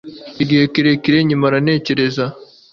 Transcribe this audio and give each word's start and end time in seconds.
Igihe 0.43 0.63
kirekire 0.73 1.17
nkimara 1.25 1.57
ntekereza 1.65 2.25